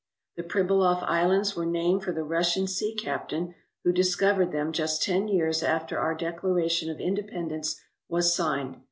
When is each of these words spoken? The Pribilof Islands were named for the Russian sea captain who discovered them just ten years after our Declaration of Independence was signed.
The 0.35 0.41
Pribilof 0.41 1.03
Islands 1.03 1.55
were 1.55 1.63
named 1.63 2.01
for 2.03 2.11
the 2.11 2.23
Russian 2.23 2.65
sea 2.65 2.95
captain 2.95 3.53
who 3.83 3.91
discovered 3.91 4.51
them 4.51 4.71
just 4.71 5.03
ten 5.03 5.27
years 5.27 5.61
after 5.61 5.99
our 5.99 6.15
Declaration 6.15 6.89
of 6.89 6.99
Independence 6.99 7.79
was 8.09 8.33
signed. 8.33 8.77